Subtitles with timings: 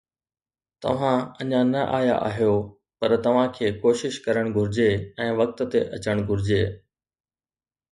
[0.81, 2.55] توهان اڃا نه آيا آهيو،
[2.99, 4.89] پر توهان کي ڪوشش ڪرڻ گهرجي
[5.29, 6.61] ۽ وقت تي اچڻ گهرجي.